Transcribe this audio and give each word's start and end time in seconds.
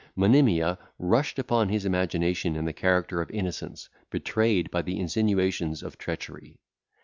Monimia 0.15 0.79
rushed 0.97 1.37
upon 1.37 1.69
his 1.69 1.85
imagination 1.85 2.55
in 2.55 2.65
the 2.65 2.73
character 2.73 3.21
of 3.21 3.29
innocence 3.29 3.87
betrayed 4.09 4.71
by 4.71 4.81
the 4.81 4.99
insinuations 4.99 5.83
of 5.83 5.99
treachery. 5.99 6.57